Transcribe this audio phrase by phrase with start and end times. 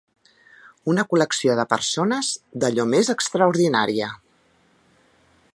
[0.93, 2.31] Una col·lecció de persones
[2.65, 4.11] d'allò més extraordinària